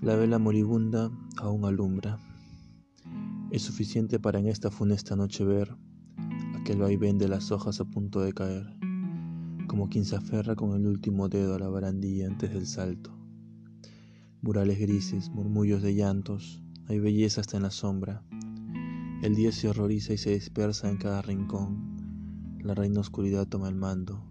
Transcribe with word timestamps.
La 0.00 0.14
vela 0.14 0.38
moribunda 0.38 1.10
aún 1.38 1.64
alumbra. 1.64 2.20
Es 3.50 3.62
suficiente 3.62 4.20
para 4.20 4.38
en 4.38 4.46
esta 4.46 4.70
funesta 4.70 5.16
noche 5.16 5.44
ver 5.44 5.74
aquel 6.54 6.78
vaivén 6.78 7.18
de 7.18 7.26
las 7.26 7.50
hojas 7.50 7.80
a 7.80 7.84
punto 7.84 8.20
de 8.20 8.32
caer, 8.32 8.78
como 9.66 9.88
quien 9.88 10.04
se 10.04 10.14
aferra 10.14 10.54
con 10.54 10.76
el 10.76 10.86
último 10.86 11.28
dedo 11.28 11.56
a 11.56 11.58
la 11.58 11.68
barandilla 11.68 12.28
antes 12.28 12.50
del 12.50 12.68
salto. 12.68 13.12
Murales 14.40 14.78
grises, 14.78 15.30
murmullos 15.30 15.82
de 15.82 15.96
llantos, 15.96 16.62
hay 16.86 17.00
belleza 17.00 17.40
hasta 17.40 17.56
en 17.56 17.64
la 17.64 17.72
sombra. 17.72 18.22
El 19.24 19.34
día 19.34 19.50
se 19.50 19.68
horroriza 19.68 20.12
y 20.12 20.18
se 20.18 20.30
dispersa 20.30 20.88
en 20.88 20.98
cada 20.98 21.22
rincón. 21.22 22.60
La 22.62 22.74
reina 22.74 23.00
oscuridad 23.00 23.48
toma 23.48 23.68
el 23.68 23.74
mando. 23.74 24.22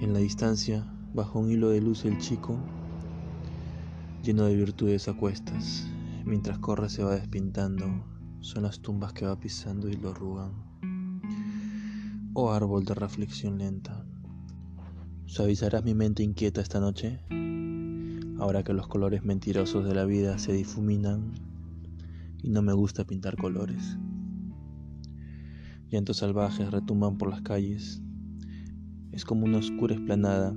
En 0.00 0.14
la 0.14 0.20
distancia, 0.20 0.90
bajo 1.12 1.38
un 1.38 1.50
hilo 1.50 1.68
de 1.68 1.82
luz, 1.82 2.06
el 2.06 2.16
chico 2.16 2.58
lleno 4.24 4.46
de 4.46 4.56
virtudes 4.56 5.06
a 5.08 5.12
cuestas. 5.12 5.86
Mientras 6.24 6.58
corre 6.58 6.88
se 6.88 7.04
va 7.04 7.14
despintando, 7.14 8.06
son 8.40 8.62
las 8.62 8.80
tumbas 8.80 9.12
que 9.12 9.26
va 9.26 9.38
pisando 9.38 9.86
y 9.90 9.96
lo 9.96 10.12
arrugan. 10.12 10.52
Oh 12.32 12.50
árbol 12.50 12.86
de 12.86 12.94
reflexión 12.94 13.58
lenta, 13.58 14.06
¿suavizarás 15.26 15.84
mi 15.84 15.92
mente 15.94 16.22
inquieta 16.22 16.62
esta 16.62 16.80
noche? 16.80 17.20
Ahora 18.38 18.64
que 18.64 18.72
los 18.72 18.88
colores 18.88 19.24
mentirosos 19.24 19.84
de 19.84 19.94
la 19.94 20.06
vida 20.06 20.38
se 20.38 20.54
difuminan 20.54 21.32
y 22.42 22.48
no 22.48 22.62
me 22.62 22.72
gusta 22.72 23.04
pintar 23.04 23.36
colores. 23.36 23.98
Llantos 25.90 26.16
salvajes 26.16 26.70
retumban 26.70 27.18
por 27.18 27.28
las 27.28 27.42
calles. 27.42 28.02
Es 29.12 29.26
como 29.26 29.44
una 29.44 29.58
oscura 29.58 29.94
esplanada. 29.94 30.56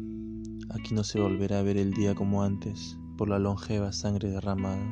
Aquí 0.70 0.95
no 0.95 1.04
se 1.04 1.20
volverá 1.20 1.60
a 1.60 1.64
ver 1.64 1.78
el 1.78 1.94
día 1.94 2.16
como 2.16 2.44
antes 2.44 2.97
por 3.18 3.30
la 3.30 3.40
longeva 3.40 3.92
sangre 3.92 4.30
derramada. 4.30 4.86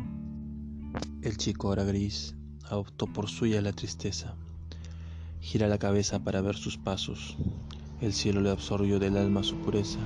El 1.21 1.37
chico 1.37 1.67
ahora 1.67 1.83
gris 1.83 2.35
adoptó 2.65 3.05
por 3.05 3.29
suya 3.29 3.61
la 3.61 3.71
tristeza. 3.71 4.35
Gira 5.39 5.67
la 5.67 5.77
cabeza 5.77 6.23
para 6.23 6.41
ver 6.41 6.55
sus 6.55 6.77
pasos. 6.77 7.37
El 8.01 8.13
cielo 8.13 8.41
le 8.41 8.49
absorbió 8.49 8.97
del 8.97 9.15
alma 9.15 9.43
su 9.43 9.57
pureza. 9.57 9.99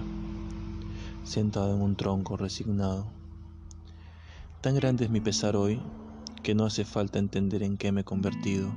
Sentado 1.24 1.74
en 1.76 1.82
un 1.82 1.96
tronco 1.96 2.36
resignado. 2.36 3.08
Tan 4.62 4.76
grande 4.76 5.06
es 5.06 5.10
mi 5.10 5.22
pesar 5.22 5.56
hoy 5.56 5.80
que 6.44 6.54
no 6.56 6.66
hace 6.66 6.84
falta 6.84 7.20
entender 7.20 7.64
en 7.64 7.78
qué 7.78 7.94
me 7.94 8.02
he 8.02 8.04
convertido. 8.04 8.74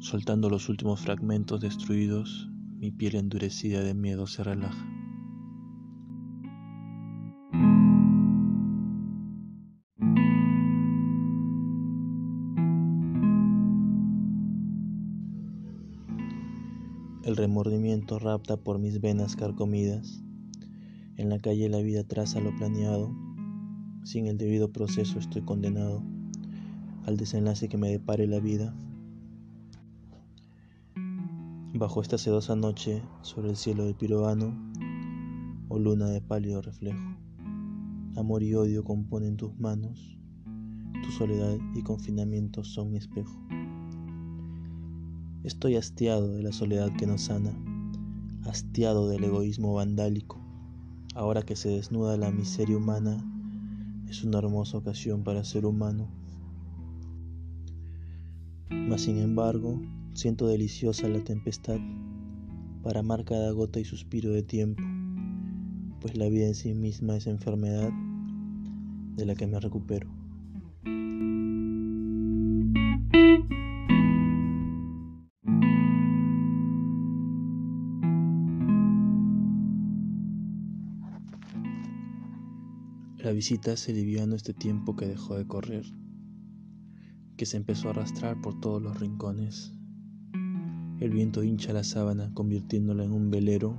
Soltando 0.00 0.50
los 0.50 0.68
últimos 0.68 1.00
fragmentos 1.00 1.60
destruidos, 1.60 2.48
mi 2.78 2.90
piel 2.90 3.14
endurecida 3.14 3.82
de 3.82 3.94
miedo 3.94 4.26
se 4.26 4.42
relaja. 4.42 4.99
El 17.22 17.36
remordimiento 17.36 18.18
rapta 18.18 18.56
por 18.56 18.78
mis 18.78 19.02
venas 19.02 19.36
carcomidas. 19.36 20.22
En 21.18 21.28
la 21.28 21.38
calle 21.38 21.68
la 21.68 21.82
vida 21.82 22.02
traza 22.02 22.40
lo 22.40 22.56
planeado. 22.56 23.14
Sin 24.04 24.26
el 24.26 24.38
debido 24.38 24.72
proceso 24.72 25.18
estoy 25.18 25.42
condenado 25.42 26.02
al 27.04 27.18
desenlace 27.18 27.68
que 27.68 27.76
me 27.76 27.90
depare 27.90 28.26
la 28.26 28.40
vida. 28.40 28.74
Bajo 31.74 32.00
esta 32.00 32.16
sedosa 32.16 32.56
noche, 32.56 33.02
sobre 33.20 33.50
el 33.50 33.56
cielo 33.56 33.84
del 33.84 33.96
pirovano, 33.96 34.56
o 35.68 35.78
luna 35.78 36.08
de 36.08 36.22
pálido 36.22 36.62
reflejo, 36.62 37.16
amor 38.16 38.42
y 38.42 38.54
odio 38.54 38.82
componen 38.82 39.36
tus 39.36 39.58
manos, 39.60 40.18
tu 41.02 41.10
soledad 41.10 41.58
y 41.74 41.82
confinamiento 41.82 42.64
son 42.64 42.90
mi 42.92 42.96
espejo. 42.96 43.38
Estoy 45.42 45.76
hastiado 45.76 46.34
de 46.34 46.42
la 46.42 46.52
soledad 46.52 46.94
que 46.96 47.06
nos 47.06 47.22
sana, 47.22 47.56
hastiado 48.44 49.08
del 49.08 49.24
egoísmo 49.24 49.72
vandálico. 49.72 50.38
Ahora 51.14 51.42
que 51.42 51.56
se 51.56 51.70
desnuda 51.70 52.18
la 52.18 52.30
miseria 52.30 52.76
humana, 52.76 53.24
es 54.06 54.22
una 54.22 54.36
hermosa 54.36 54.76
ocasión 54.76 55.24
para 55.24 55.42
ser 55.42 55.64
humano. 55.64 56.10
Mas 58.68 59.00
sin 59.00 59.16
embargo, 59.16 59.80
siento 60.12 60.46
deliciosa 60.46 61.08
la 61.08 61.24
tempestad 61.24 61.78
para 62.82 63.00
amar 63.00 63.24
cada 63.24 63.50
gota 63.52 63.80
y 63.80 63.84
suspiro 63.86 64.32
de 64.32 64.42
tiempo, 64.42 64.82
pues 66.02 66.18
la 66.18 66.28
vida 66.28 66.48
en 66.48 66.54
sí 66.54 66.74
misma 66.74 67.16
es 67.16 67.26
enfermedad 67.26 67.90
de 69.16 69.24
la 69.24 69.34
que 69.34 69.46
me 69.46 69.58
recupero. 69.58 70.19
La 83.22 83.32
visita 83.32 83.76
se 83.76 83.92
en 83.92 84.32
este 84.32 84.54
tiempo 84.54 84.96
que 84.96 85.04
dejó 85.04 85.36
de 85.36 85.46
correr, 85.46 85.84
que 87.36 87.44
se 87.44 87.58
empezó 87.58 87.88
a 87.88 87.90
arrastrar 87.90 88.40
por 88.40 88.58
todos 88.60 88.80
los 88.80 88.98
rincones. 88.98 89.74
El 91.00 91.10
viento 91.10 91.42
hincha 91.42 91.74
la 91.74 91.84
sábana 91.84 92.32
convirtiéndola 92.32 93.04
en 93.04 93.12
un 93.12 93.30
velero 93.30 93.76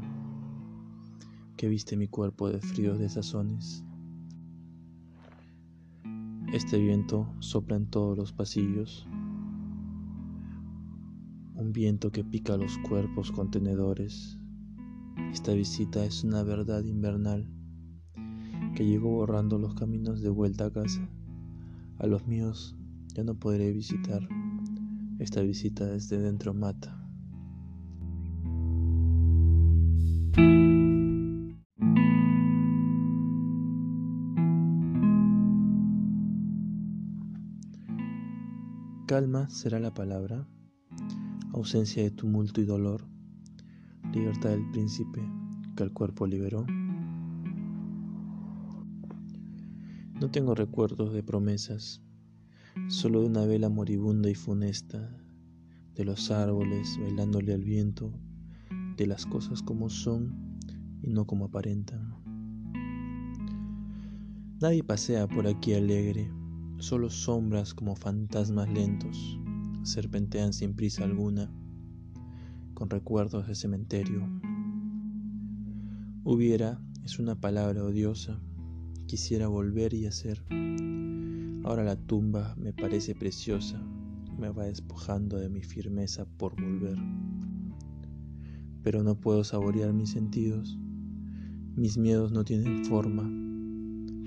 que 1.57 1.67
viste 1.67 1.97
mi 1.97 2.07
cuerpo 2.07 2.51
de 2.51 2.59
fríos 2.59 2.99
desazones. 2.99 3.83
Este 6.53 6.77
viento 6.77 7.33
sopla 7.39 7.77
en 7.77 7.87
todos 7.87 8.15
los 8.15 8.33
pasillos, 8.33 9.07
un 11.55 11.71
viento 11.73 12.11
que 12.11 12.23
pica 12.23 12.57
los 12.57 12.77
cuerpos 12.87 13.31
contenedores. 13.31 14.37
Esta 15.31 15.53
visita 15.53 16.05
es 16.05 16.23
una 16.23 16.43
verdad 16.43 16.83
invernal 16.83 17.47
que 18.75 18.85
llegó 18.85 19.09
borrando 19.09 19.57
los 19.57 19.75
caminos 19.75 20.21
de 20.21 20.29
vuelta 20.29 20.65
a 20.65 20.71
casa. 20.71 21.07
A 21.99 22.07
los 22.07 22.27
míos 22.27 22.75
ya 23.13 23.23
no 23.23 23.35
podré 23.35 23.71
visitar. 23.71 24.27
Esta 25.19 25.41
visita 25.41 25.85
desde 25.85 26.19
dentro 26.19 26.53
mata. 26.53 26.97
Calma 39.11 39.49
será 39.49 39.77
la 39.79 39.93
palabra, 39.93 40.47
ausencia 41.51 42.01
de 42.01 42.11
tumulto 42.11 42.61
y 42.61 42.65
dolor, 42.65 43.03
libertad 44.13 44.51
del 44.51 44.71
príncipe 44.71 45.19
que 45.75 45.83
el 45.83 45.91
cuerpo 45.91 46.25
liberó. 46.25 46.65
No 50.21 50.29
tengo 50.29 50.53
recuerdos 50.53 51.13
de 51.13 51.23
promesas, 51.23 51.99
solo 52.89 53.21
de 53.21 53.25
una 53.25 53.43
vela 53.47 53.69
moribunda 53.69 54.29
y 54.29 54.35
funesta, 54.35 55.17
de 55.95 56.05
los 56.05 56.29
árboles 56.29 56.95
bailándole 57.01 57.55
al 57.55 57.63
viento, 57.63 58.13
de 58.97 59.07
las 59.07 59.25
cosas 59.25 59.63
como 59.63 59.89
son 59.89 60.59
y 61.01 61.09
no 61.09 61.25
como 61.25 61.45
aparentan. 61.45 62.13
Nadie 64.61 64.83
pasea 64.83 65.27
por 65.27 65.47
aquí 65.47 65.73
alegre, 65.73 66.31
solo 66.77 67.09
sombras 67.09 67.73
como 67.73 67.95
fantasmas 67.95 68.69
lentos 68.69 69.39
serpentean 69.81 70.53
sin 70.53 70.75
prisa 70.75 71.03
alguna, 71.03 71.51
con 72.75 72.91
recuerdos 72.91 73.47
de 73.47 73.55
cementerio. 73.55 74.29
Hubiera 76.23 76.79
es 77.03 77.17
una 77.17 77.41
palabra 77.41 77.83
odiosa 77.83 78.39
quisiera 79.11 79.49
volver 79.49 79.93
y 79.93 80.05
hacer. 80.05 80.41
Ahora 81.65 81.83
la 81.83 81.97
tumba 81.97 82.55
me 82.57 82.71
parece 82.71 83.13
preciosa, 83.13 83.77
me 84.39 84.47
va 84.51 84.63
despojando 84.63 85.35
de 85.37 85.49
mi 85.49 85.61
firmeza 85.63 86.23
por 86.37 86.55
volver. 86.55 86.97
Pero 88.81 89.03
no 89.03 89.19
puedo 89.19 89.43
saborear 89.43 89.91
mis 89.91 90.11
sentidos, 90.11 90.79
mis 91.75 91.97
miedos 91.97 92.31
no 92.31 92.45
tienen 92.45 92.85
forma. 92.85 93.29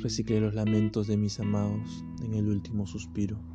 Reciclé 0.02 0.38
los 0.38 0.54
lamentos 0.54 1.06
de 1.06 1.16
mis 1.16 1.40
amados 1.40 2.04
en 2.22 2.34
el 2.34 2.46
último 2.46 2.86
suspiro. 2.86 3.53